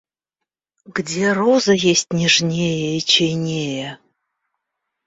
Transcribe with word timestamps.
Где 0.87 1.31
роза 1.31 1.73
есть 1.73 2.11
нежнее 2.11 2.97
и 2.97 3.01
чайнее? 3.01 3.99